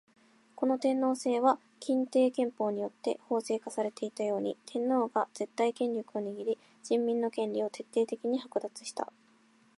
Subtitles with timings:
[0.55, 9.13] この天皇制は欽定憲法によって法制化されていたように、天皇が絶対権力を握り人民の権利を徹底的に剥奪した。